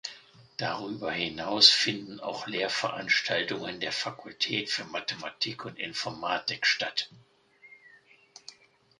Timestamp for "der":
3.79-3.91